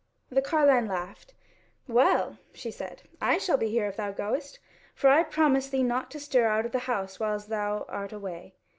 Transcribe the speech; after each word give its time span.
The 0.31 0.41
carline 0.41 0.87
laughed: 0.87 1.35
"Well," 1.87 2.39
she 2.55 2.71
said, 2.71 3.03
"I 3.21 3.37
shall 3.37 3.57
be 3.57 3.69
here 3.69 3.85
if 3.85 3.97
thou 3.97 4.11
goest; 4.11 4.57
for 4.95 5.11
I 5.11 5.21
promise 5.21 5.69
thee 5.69 5.83
not 5.83 6.09
to 6.09 6.19
stir 6.19 6.47
out 6.47 6.65
of 6.65 6.71
the 6.71 6.79
house 6.89 7.19
whiles 7.19 7.45
thou 7.45 7.85
art 7.87 8.11
away." 8.11 8.55